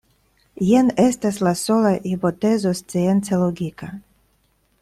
Jen 0.67 0.89
estas 1.03 1.37
la 1.47 1.53
sola 1.59 1.93
hipotezo 2.13 2.75
science 2.83 3.41
logika. 3.45 3.95